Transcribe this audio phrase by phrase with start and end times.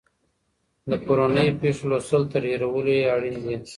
[0.89, 3.55] د پرونيو پېښو لوستل تر هېرولو يې اړين دي.